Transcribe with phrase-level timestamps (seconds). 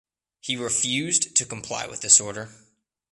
[0.39, 2.49] He refused to comply with this order.